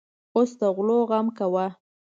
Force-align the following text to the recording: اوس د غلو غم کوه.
اوس 0.35 0.51
د 0.59 0.61
غلو 0.75 0.97
غم 1.09 1.27
کوه. 1.37 1.65